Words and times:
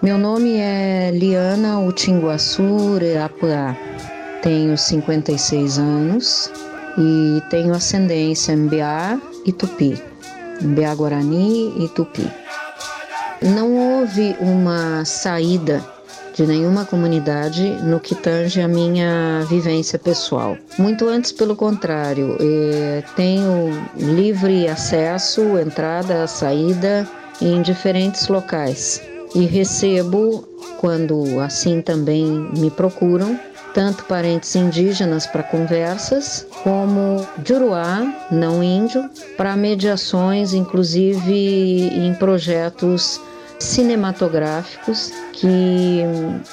Meu 0.00 0.16
nome 0.16 0.56
é 0.56 1.10
Liana 1.12 1.80
Utinguaçu 1.80 2.96
Reapuá. 3.00 3.76
Tenho 4.40 4.78
56 4.78 5.78
anos 5.78 6.48
e 6.96 7.42
tenho 7.50 7.74
ascendência 7.74 8.56
Mbiá 8.56 9.20
e 9.44 9.52
Tupi. 9.52 10.00
Mbiá 10.60 10.94
Guarani 10.94 11.74
e 11.76 11.88
Tupi. 11.88 12.30
Não 13.42 13.74
houve 13.74 14.36
uma 14.38 15.04
saída 15.04 15.84
de 16.34 16.46
nenhuma 16.46 16.84
comunidade 16.84 17.68
no 17.82 17.98
que 17.98 18.14
tange 18.14 18.60
a 18.60 18.68
minha 18.68 19.44
vivência 19.48 19.98
pessoal. 19.98 20.56
Muito 20.78 21.08
antes, 21.08 21.32
pelo 21.32 21.56
contrário, 21.56 22.36
eh, 22.40 23.02
tenho 23.16 23.70
livre 23.96 24.68
acesso, 24.68 25.58
entrada, 25.58 26.28
saída 26.28 27.08
em 27.40 27.62
diferentes 27.62 28.28
locais 28.28 29.00
e 29.34 29.44
recebo, 29.44 30.44
quando 30.78 31.40
assim 31.40 31.80
também 31.82 32.48
me 32.56 32.70
procuram, 32.70 33.38
tanto 33.74 34.04
parentes 34.04 34.56
indígenas 34.56 35.26
para 35.26 35.42
conversas, 35.42 36.46
como 36.62 37.26
Juruá, 37.44 38.26
não 38.30 38.62
índio, 38.62 39.08
para 39.36 39.56
mediações, 39.56 40.52
inclusive 40.52 41.88
em 41.88 42.14
projetos 42.14 43.20
cinematográficos 43.58 45.12
que 45.32 46.02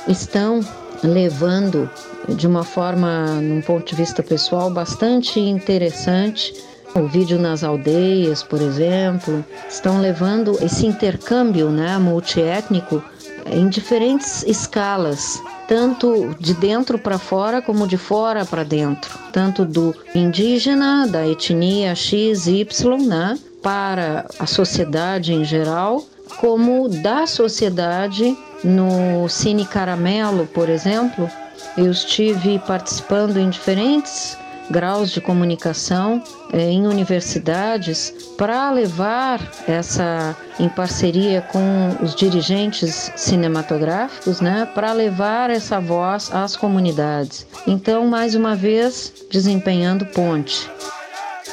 estão 0.07 0.59
levando 1.04 1.90
de 2.29 2.48
uma 2.48 2.63
forma, 2.63 3.26
num 3.41 3.62
ponto 3.62 3.88
de 3.88 3.95
vista 3.95 4.23
pessoal, 4.23 4.70
bastante 4.70 5.40
interessante. 5.40 6.54
O 6.98 7.08
vídeo 7.08 7.38
nas 7.38 7.62
aldeias, 7.62 8.41
por 8.41 8.62
exemplo, 8.62 9.44
estão 9.67 9.99
levando 9.99 10.58
esse 10.63 10.88
intercâmbio 10.88 11.70
né, 11.70 11.98
multiétnico 11.98 13.04
em 13.52 13.68
diferentes 13.68 14.43
escalas, 14.43 15.41
tanto 15.68 16.34
de 16.40 16.54
dentro 16.54 16.98
para 16.98 17.18
fora 17.18 17.62
como 17.62 17.85
de 17.85 17.98
fora 17.98 18.46
para 18.46 18.63
dentro, 18.63 19.20
tanto 19.34 19.66
do 19.66 19.93
indígena, 20.16 21.05
da 21.05 21.27
etnia 21.27 21.93
X, 21.93 22.48
Y, 22.48 23.05
né, 23.05 23.38
para 23.62 24.26
a 24.40 24.46
sociedade 24.46 25.34
em 25.34 25.43
geral, 25.43 26.01
como 26.38 26.88
da 26.88 27.27
sociedade 27.27 28.38
no 28.63 29.27
Cine 29.27 29.66
Caramelo, 29.66 30.48
por 30.48 30.70
exemplo, 30.70 31.29
eu 31.77 31.91
estive 31.91 32.57
participando 32.60 33.35
em 33.35 33.49
diferentes 33.49 34.38
graus 34.70 35.12
de 35.12 35.21
comunicação 35.21 36.21
eh, 36.52 36.71
em 36.71 36.88
universidades 36.88 38.13
para 38.38 38.72
levar 38.72 39.40
essa 39.68 40.35
em 40.60 40.70
parceria 40.70 41.41
com 41.41 41.96
os 42.02 42.16
dirigentes 42.16 43.12
cinematográficos, 43.16 44.40
né, 44.40 44.68
para 44.74 44.94
levar 44.94 45.49
essa 45.49 45.80
voz 45.80 46.34
às 46.34 46.55
comunidades. 46.55 47.46
Então, 47.68 48.07
mais 48.07 48.35
uma 48.35 48.55
vez, 48.55 49.13
desempenhando 49.30 50.05
ponte. 50.05 50.70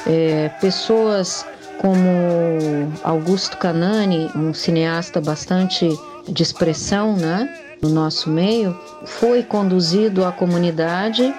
É, 0.06 0.48
pessoas 0.60 1.44
como 1.80 2.92
Augusto 3.02 3.56
Canani, 3.56 4.30
um 4.36 4.54
cineasta 4.54 5.20
bastante 5.20 5.88
de 6.28 6.42
expressão, 6.42 7.16
né, 7.16 7.52
no 7.82 7.88
nosso 7.88 8.30
meio, 8.30 8.78
foi 9.04 9.42
conduzido 9.42 10.24
à 10.24 10.30
comunidade 10.30 11.34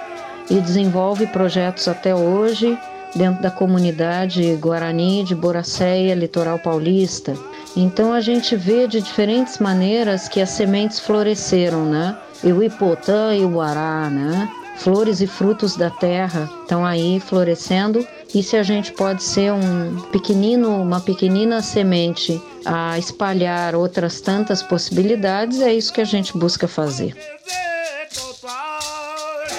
e 0.49 0.59
desenvolve 0.59 1.27
projetos 1.27 1.87
até 1.87 2.13
hoje 2.13 2.77
dentro 3.15 3.41
da 3.41 3.51
comunidade 3.51 4.55
Guarani 4.55 5.23
de 5.23 5.35
Boracéia, 5.35 6.15
litoral 6.15 6.59
paulista. 6.59 7.33
Então 7.75 8.13
a 8.13 8.21
gente 8.21 8.55
vê 8.55 8.87
de 8.87 9.01
diferentes 9.01 9.57
maneiras 9.57 10.27
que 10.27 10.41
as 10.41 10.49
sementes 10.49 10.99
floresceram, 10.99 11.85
né? 11.85 12.17
E 12.43 12.51
o 12.51 12.63
Ipotã 12.63 13.33
e 13.35 13.43
o 13.43 13.49
Guará, 13.49 14.09
né? 14.09 14.49
Flores 14.77 15.21
e 15.21 15.27
frutos 15.27 15.75
da 15.75 15.89
terra 15.89 16.49
estão 16.61 16.85
aí 16.85 17.19
florescendo 17.19 18.05
e 18.33 18.41
se 18.41 18.57
a 18.57 18.63
gente 18.63 18.91
pode 18.91 19.23
ser 19.23 19.53
um 19.53 20.01
pequenino, 20.11 20.81
uma 20.81 20.99
pequenina 20.99 21.61
semente 21.61 22.41
a 22.65 22.97
espalhar 22.97 23.75
outras 23.75 24.19
tantas 24.19 24.63
possibilidades, 24.63 25.61
é 25.61 25.71
isso 25.71 25.93
que 25.93 26.01
a 26.01 26.05
gente 26.05 26.35
busca 26.35 26.67
fazer. 26.67 27.15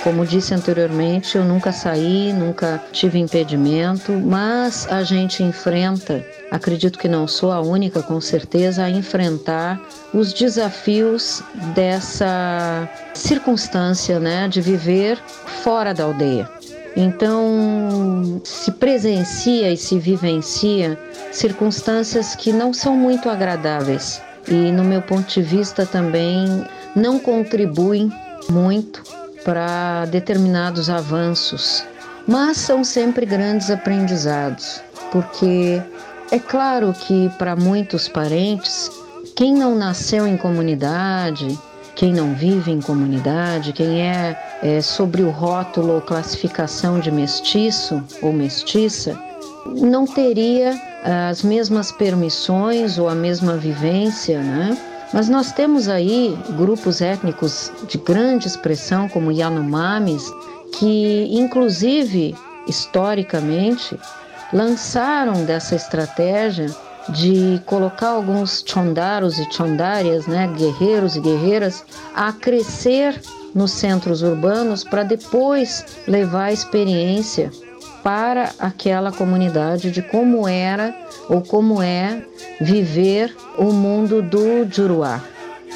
Como 0.04 0.26
disse 0.26 0.52
anteriormente, 0.52 1.38
eu 1.38 1.44
nunca 1.46 1.72
saí, 1.72 2.30
nunca 2.30 2.78
tive 2.92 3.18
impedimento, 3.18 4.12
mas 4.12 4.86
a 4.90 5.02
gente 5.02 5.42
enfrenta, 5.42 6.22
acredito 6.50 6.98
que 6.98 7.08
não 7.08 7.26
sou 7.26 7.50
a 7.50 7.62
única 7.62 8.02
com 8.02 8.20
certeza, 8.20 8.84
a 8.84 8.90
enfrentar 8.90 9.80
os 10.12 10.34
desafios 10.34 11.42
dessa 11.74 12.86
circunstância, 13.14 14.20
né, 14.20 14.46
de 14.46 14.60
viver 14.60 15.16
fora 15.62 15.94
da 15.94 16.04
aldeia. 16.04 16.50
Então, 16.94 18.42
se 18.44 18.72
presencia 18.72 19.72
e 19.72 19.76
se 19.78 19.98
vivencia 19.98 20.98
circunstâncias 21.32 22.34
que 22.34 22.52
não 22.52 22.74
são 22.74 22.94
muito 22.94 23.30
agradáveis 23.30 24.20
e, 24.46 24.70
no 24.70 24.84
meu 24.84 25.00
ponto 25.00 25.32
de 25.32 25.40
vista, 25.40 25.86
também 25.86 26.62
não 26.94 27.18
contribuem 27.18 28.12
muito 28.50 29.23
para 29.44 30.06
determinados 30.06 30.88
avanços, 30.88 31.84
mas 32.26 32.56
são 32.56 32.82
sempre 32.82 33.26
grandes 33.26 33.70
aprendizados, 33.70 34.80
porque 35.12 35.82
é 36.30 36.38
claro 36.38 36.92
que 36.92 37.28
para 37.38 37.54
muitos 37.54 38.08
parentes, 38.08 38.90
quem 39.36 39.54
não 39.54 39.74
nasceu 39.74 40.26
em 40.26 40.36
comunidade, 40.36 41.58
quem 41.94 42.12
não 42.12 42.34
vive 42.34 42.72
em 42.72 42.80
comunidade, 42.80 43.72
quem 43.72 44.02
é, 44.02 44.36
é 44.62 44.80
sobre 44.80 45.22
o 45.22 45.30
rótulo 45.30 45.94
ou 45.94 46.00
classificação 46.00 46.98
de 46.98 47.10
mestiço 47.10 48.02
ou 48.20 48.32
mestiça, 48.32 49.16
não 49.66 50.06
teria 50.06 50.74
ah, 51.04 51.28
as 51.28 51.42
mesmas 51.42 51.92
permissões 51.92 52.98
ou 52.98 53.08
a 53.08 53.14
mesma 53.14 53.56
vivência, 53.56 54.40
né? 54.40 54.76
Mas 55.14 55.28
nós 55.28 55.52
temos 55.52 55.88
aí 55.88 56.36
grupos 56.56 57.00
étnicos 57.00 57.70
de 57.86 57.96
grande 57.98 58.48
expressão, 58.48 59.08
como 59.08 59.30
Yanomamis, 59.30 60.28
que, 60.72 61.28
inclusive, 61.30 62.34
historicamente, 62.66 63.96
lançaram 64.52 65.44
dessa 65.44 65.76
estratégia 65.76 66.66
de 67.10 67.62
colocar 67.64 68.08
alguns 68.08 68.64
chondaros 68.66 69.38
e 69.38 69.48
chondarias, 69.52 70.26
né, 70.26 70.52
guerreiros 70.56 71.14
e 71.14 71.20
guerreiras, 71.20 71.84
a 72.12 72.32
crescer 72.32 73.22
nos 73.54 73.70
centros 73.70 74.20
urbanos 74.20 74.82
para 74.82 75.04
depois 75.04 75.86
levar 76.08 76.46
a 76.46 76.52
experiência 76.52 77.52
para 78.04 78.52
aquela 78.58 79.10
comunidade 79.10 79.90
de 79.90 80.02
como 80.02 80.46
era 80.46 80.94
ou 81.28 81.40
como 81.40 81.82
é 81.82 82.24
viver 82.60 83.34
o 83.58 83.72
mundo 83.72 84.22
do 84.22 84.64
Juruá. 84.70 85.20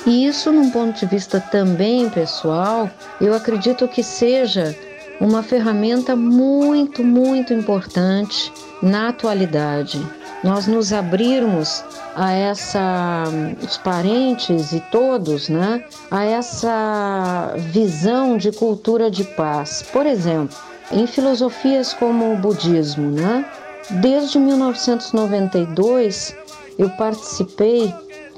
E 0.07 0.27
isso, 0.27 0.53
num 0.53 0.71
ponto 0.71 0.97
de 1.01 1.07
vista 1.07 1.41
também 1.41 2.09
pessoal, 2.09 2.89
eu 3.21 3.35
acredito 3.35 3.89
que 3.89 4.03
seja 4.03 4.77
uma 5.21 5.43
ferramenta 5.43 6.15
muito, 6.15 7.03
muito 7.03 7.53
importante 7.53 8.53
na 8.81 9.09
atualidade 9.09 10.01
nós 10.43 10.67
nos 10.67 10.93
abrirmos 10.93 11.85
a 12.15 12.33
essa 12.33 13.25
os 13.63 13.77
parentes 13.79 14.73
e 14.73 14.81
todos, 14.91 15.49
né, 15.49 15.85
a 16.11 16.25
essa 16.25 17.55
visão 17.57 18.37
de 18.37 18.53
cultura 18.53 19.11
de 19.11 19.25
paz. 19.25 19.83
Por 19.93 20.07
exemplo, 20.07 20.57
em 20.91 21.07
filosofias 21.07 21.93
como 21.93 22.33
o 22.33 22.37
budismo, 22.37 23.11
né? 23.11 23.45
Desde 23.91 24.39
1992 24.39 26.35
eu 26.79 26.91
participei 26.91 27.95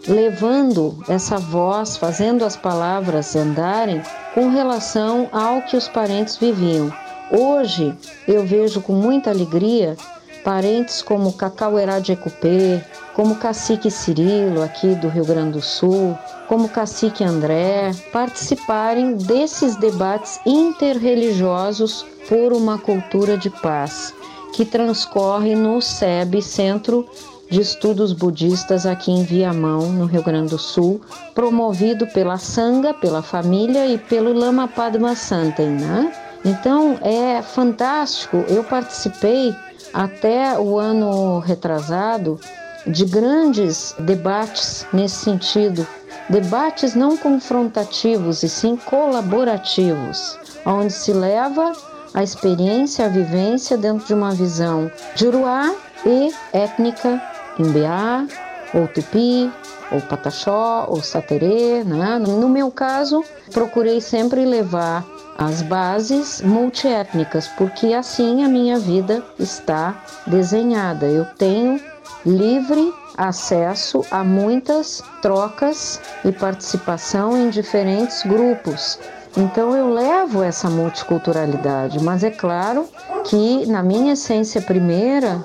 levando 0.06 0.97
essa 1.08 1.37
voz, 1.38 1.97
fazendo 1.97 2.44
as 2.44 2.56
palavras 2.56 3.37
andarem 3.37 4.02
com 4.35 4.49
relação 4.49 5.29
ao 5.32 5.62
que 5.62 5.76
os 5.76 5.88
parentes 5.88 6.37
viviam. 6.37 6.93
Hoje 7.31 7.94
eu 8.26 8.44
vejo 8.44 8.81
com 8.81 8.93
muita 8.94 9.31
alegria 9.31 9.96
parentes 10.43 11.03
como 11.03 11.32
Cacauerá 11.35 11.99
de 11.99 12.12
Ecupê, 12.12 12.81
como 13.14 13.37
Cacique 13.37 13.91
Cirilo, 13.91 14.62
aqui 14.62 14.94
do 14.94 15.08
Rio 15.08 15.25
Grande 15.25 15.53
do 15.53 15.61
Sul, 15.61 16.17
como 16.50 16.69
Cacique 16.69 17.23
André, 17.23 17.93
participarem 18.12 19.14
desses 19.14 19.76
debates 19.76 20.41
interreligiosos 20.44 22.05
por 22.29 22.52
uma 22.52 22.76
cultura 22.76 23.38
de 23.38 23.49
paz, 23.49 24.12
que 24.52 24.64
transcorre 24.64 25.55
no 25.55 25.81
SEB, 25.81 26.43
Centro 26.43 27.08
de 27.49 27.61
Estudos 27.61 28.12
Budistas, 28.12 28.85
aqui 28.85 29.12
em 29.12 29.23
Viamão, 29.23 29.93
no 29.93 30.06
Rio 30.06 30.25
Grande 30.25 30.50
do 30.50 30.58
Sul, 30.58 31.00
promovido 31.37 32.05
pela 32.08 32.37
Sangha, 32.37 32.93
pela 32.94 33.23
família 33.23 33.87
e 33.87 33.96
pelo 33.96 34.32
Lama 34.32 34.67
Padma 34.67 35.14
né? 35.61 36.12
Então 36.44 36.99
é 37.00 37.43
fantástico. 37.43 38.38
Eu 38.49 38.64
participei 38.64 39.55
até 39.94 40.58
o 40.58 40.81
ano 40.81 41.38
retrasado 41.38 42.41
de 42.87 43.05
grandes 43.05 43.94
debates 44.00 44.87
nesse 44.93 45.17
sentido, 45.17 45.87
debates 46.31 46.94
não 46.94 47.17
confrontativos 47.17 48.43
e 48.43 48.49
sim 48.49 48.77
colaborativos, 48.77 50.38
onde 50.65 50.93
se 50.93 51.12
leva 51.12 51.73
a 52.15 52.23
experiência, 52.23 53.05
a 53.05 53.09
vivência 53.09 53.77
dentro 53.77 54.06
de 54.06 54.15
uma 54.15 54.31
visão 54.32 54.91
juruá 55.15 55.75
e 56.06 56.32
étnica, 56.53 57.21
imbeá, 57.59 58.27
ou 58.73 58.87
tupi, 58.87 59.50
ou 59.91 60.00
pataxó, 60.00 60.87
ou 60.88 61.03
saterê. 61.03 61.82
Né? 61.85 62.19
No 62.19 62.49
meu 62.49 62.71
caso, 62.71 63.25
procurei 63.53 64.00
sempre 64.00 64.44
levar 64.44 65.05
as 65.37 65.62
bases 65.62 66.41
multiétnicas, 66.43 67.49
porque 67.49 67.93
assim 67.93 68.44
a 68.44 68.49
minha 68.49 68.79
vida 68.79 69.23
está 69.38 70.05
desenhada. 70.27 71.06
Eu 71.06 71.25
tenho 71.25 71.81
livre 72.25 72.93
acesso 73.17 74.05
a 74.11 74.25
muitas 74.25 75.03
trocas 75.21 76.01
e 76.25 76.33
participação 76.33 77.37
em 77.37 77.51
diferentes 77.51 78.23
grupos. 78.23 78.99
Então 79.37 79.77
eu 79.77 79.93
levo 79.93 80.43
essa 80.43 80.69
multiculturalidade, 80.69 82.03
mas 82.03 82.25
é 82.25 82.31
claro 82.31 82.89
que 83.25 83.67
na 83.67 83.83
minha 83.83 84.15
essência 84.15 84.61
primeira 84.61 85.45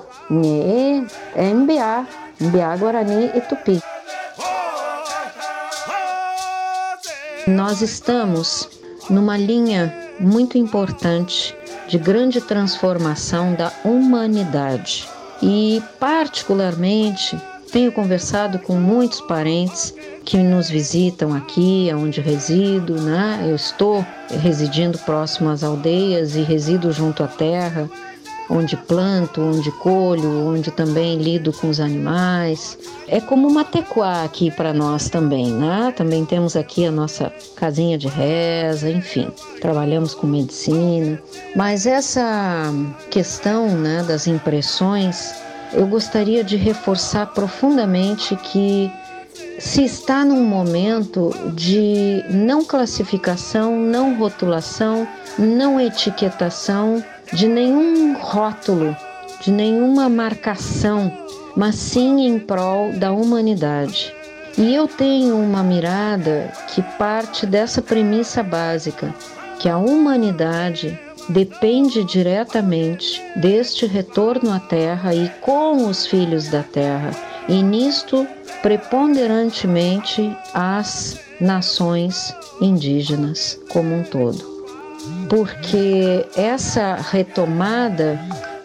é 1.36 1.54
MBA, 1.54 2.06
MBA 2.40 2.76
Guarani 2.78 3.30
e 3.34 3.40
Tupi. 3.42 3.80
Nós 7.46 7.80
estamos 7.80 8.68
numa 9.08 9.36
linha 9.36 9.94
muito 10.18 10.58
importante 10.58 11.56
de 11.86 11.96
grande 11.96 12.40
transformação 12.40 13.54
da 13.54 13.72
humanidade. 13.84 15.08
E, 15.42 15.82
particularmente, 16.00 17.36
tenho 17.70 17.92
conversado 17.92 18.58
com 18.58 18.74
muitos 18.74 19.20
parentes 19.20 19.94
que 20.24 20.38
nos 20.38 20.68
visitam 20.68 21.34
aqui, 21.34 21.90
onde 21.94 22.20
resido, 22.20 23.00
né? 23.00 23.44
Eu 23.48 23.54
estou 23.56 24.04
residindo 24.42 24.98
próximo 24.98 25.50
às 25.50 25.62
aldeias 25.62 26.36
e 26.36 26.42
resido 26.42 26.90
junto 26.92 27.22
à 27.22 27.26
terra, 27.26 27.88
onde 28.48 28.76
planto, 28.76 29.40
onde 29.40 29.70
colho, 29.72 30.46
onde 30.48 30.70
também 30.70 31.18
lido 31.18 31.52
com 31.52 31.68
os 31.68 31.80
animais. 31.80 32.78
É 33.08 33.20
como 33.20 33.48
uma 33.48 33.64
tequá 33.64 34.22
aqui 34.24 34.50
para 34.50 34.72
nós 34.72 35.08
também, 35.08 35.50
né? 35.50 35.92
Também 35.96 36.24
temos 36.24 36.56
aqui 36.56 36.86
a 36.86 36.90
nossa 36.90 37.32
casinha 37.54 37.98
de 37.98 38.08
reza, 38.08 38.90
enfim, 38.90 39.28
trabalhamos 39.60 40.14
com 40.14 40.26
medicina. 40.26 41.20
Mas 41.54 41.86
essa 41.86 42.72
questão, 43.10 43.68
né, 43.68 44.04
das 44.06 44.26
impressões, 44.26 45.34
eu 45.72 45.86
gostaria 45.86 46.44
de 46.44 46.56
reforçar 46.56 47.26
profundamente 47.26 48.36
que 48.36 48.90
se 49.58 49.84
está 49.84 50.24
num 50.24 50.44
momento 50.44 51.30
de 51.54 52.24
não 52.30 52.64
classificação, 52.64 53.76
não 53.76 54.16
rotulação, 54.16 55.06
não 55.38 55.80
etiquetação 55.80 57.02
de 57.32 57.48
nenhum 57.48 58.14
rótulo, 58.14 58.96
de 59.40 59.50
nenhuma 59.50 60.08
marcação, 60.08 61.12
mas 61.56 61.74
sim 61.74 62.26
em 62.26 62.38
prol 62.38 62.92
da 62.92 63.12
humanidade. 63.12 64.12
E 64.56 64.74
eu 64.74 64.88
tenho 64.88 65.36
uma 65.36 65.62
mirada 65.62 66.52
que 66.68 66.82
parte 66.82 67.44
dessa 67.46 67.82
premissa 67.82 68.42
básica, 68.42 69.14
que 69.58 69.68
a 69.68 69.76
humanidade 69.76 70.98
depende 71.28 72.04
diretamente 72.04 73.22
deste 73.36 73.84
retorno 73.86 74.52
à 74.52 74.60
Terra 74.60 75.14
e 75.14 75.28
com 75.40 75.88
os 75.88 76.06
filhos 76.06 76.48
da 76.48 76.62
Terra, 76.62 77.10
e 77.48 77.62
nisto 77.62 78.26
preponderantemente 78.62 80.34
as 80.54 81.20
nações 81.40 82.34
indígenas 82.60 83.60
como 83.68 83.94
um 83.94 84.02
todo 84.02 84.55
porque 85.28 86.26
essa 86.36 86.96
retomada 86.96 88.18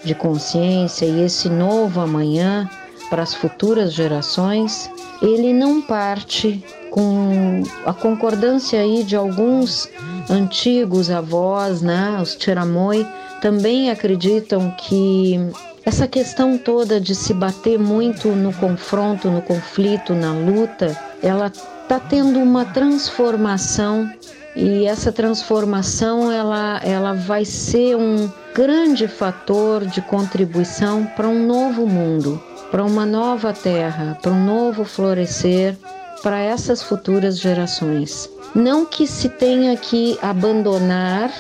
de 0.03 0.15
consciência 0.15 1.05
e 1.05 1.23
esse 1.23 1.49
novo 1.49 1.99
amanhã 2.01 2.69
para 3.09 3.23
as 3.23 3.33
futuras 3.33 3.93
gerações, 3.93 4.89
ele 5.21 5.53
não 5.53 5.81
parte 5.81 6.63
com 6.89 7.63
a 7.85 7.93
concordância 7.93 8.79
aí 8.79 9.03
de 9.03 9.15
alguns 9.15 9.89
antigos 10.29 11.09
avós, 11.09 11.81
né, 11.81 12.17
os 12.21 12.35
Tiramoi, 12.35 13.05
também 13.41 13.89
acreditam 13.89 14.73
que 14.77 15.39
essa 15.83 16.07
questão 16.07 16.57
toda 16.57 17.01
de 17.01 17.15
se 17.15 17.33
bater 17.33 17.77
muito 17.77 18.29
no 18.29 18.53
confronto, 18.53 19.29
no 19.29 19.41
conflito, 19.41 20.13
na 20.13 20.31
luta, 20.31 20.97
ela 21.23 21.47
está 21.47 21.99
tendo 21.99 22.39
uma 22.39 22.65
transformação 22.65 24.09
e 24.55 24.85
essa 24.85 25.11
transformação 25.11 26.31
ela, 26.31 26.79
ela 26.83 27.13
vai 27.13 27.45
ser 27.45 27.95
um 27.95 28.29
grande 28.53 29.07
fator 29.07 29.85
de 29.85 30.01
contribuição 30.01 31.05
para 31.15 31.27
um 31.27 31.45
novo 31.45 31.87
mundo, 31.87 32.41
para 32.69 32.83
uma 32.83 33.05
nova 33.05 33.53
terra, 33.53 34.17
para 34.21 34.31
um 34.31 34.45
novo 34.45 34.83
florescer 34.83 35.77
para 36.21 36.39
essas 36.39 36.83
futuras 36.83 37.39
gerações. 37.39 38.29
Não 38.53 38.85
que 38.85 39.07
se 39.07 39.29
tenha 39.29 39.75
que 39.77 40.17
abandonar 40.21 41.31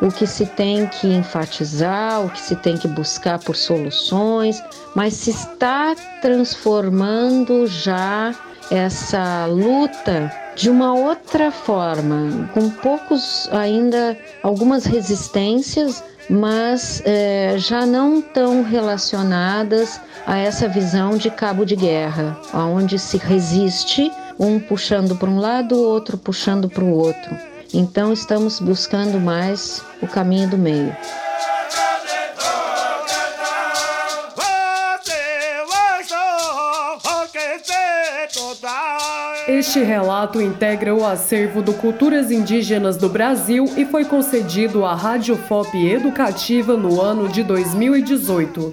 o 0.00 0.08
que 0.08 0.26
se 0.26 0.46
tem 0.46 0.86
que 0.86 1.06
enfatizar, 1.06 2.24
o 2.24 2.30
que 2.30 2.40
se 2.40 2.56
tem 2.56 2.76
que 2.76 2.88
buscar 2.88 3.38
por 3.38 3.56
soluções, 3.56 4.62
mas 4.94 5.14
se 5.14 5.30
está 5.30 5.94
transformando 6.20 7.66
já 7.66 8.34
essa 8.70 9.46
luta 9.46 10.32
de 10.56 10.70
uma 10.70 10.94
outra 10.94 11.50
forma, 11.50 12.48
com 12.54 12.70
poucos 12.70 13.48
ainda 13.52 14.16
algumas 14.42 14.84
resistências, 14.84 16.02
mas 16.30 17.02
é, 17.04 17.56
já 17.58 17.84
não 17.84 18.22
tão 18.22 18.62
relacionadas 18.62 20.00
a 20.26 20.38
essa 20.38 20.68
visão 20.68 21.16
de 21.16 21.30
cabo 21.30 21.64
de 21.64 21.76
guerra, 21.76 22.38
onde 22.54 22.98
se 22.98 23.18
resiste 23.18 24.10
um 24.38 24.58
puxando 24.58 25.16
para 25.16 25.28
um 25.28 25.38
lado, 25.38 25.74
o 25.76 25.84
outro 25.84 26.16
puxando 26.16 26.68
para 26.68 26.84
o 26.84 26.90
outro. 26.90 27.53
Então 27.76 28.12
estamos 28.12 28.60
buscando 28.60 29.18
mais 29.18 29.82
o 30.00 30.06
caminho 30.06 30.48
do 30.48 30.56
meio. 30.56 30.96
Este 39.48 39.80
relato 39.80 40.40
integra 40.40 40.94
o 40.94 41.04
acervo 41.04 41.60
do 41.62 41.74
Culturas 41.74 42.30
Indígenas 42.30 42.96
do 42.96 43.08
Brasil 43.08 43.64
e 43.76 43.84
foi 43.84 44.04
concedido 44.04 44.84
à 44.84 44.94
Rádio 44.94 45.36
FOP 45.36 45.76
Educativa 45.76 46.76
no 46.76 47.00
ano 47.00 47.28
de 47.28 47.42
2018. 47.42 48.72